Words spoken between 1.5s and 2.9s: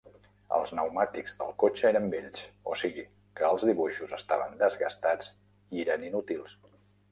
cotxe eren vells, o